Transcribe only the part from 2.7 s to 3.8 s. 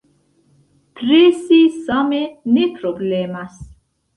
problemas.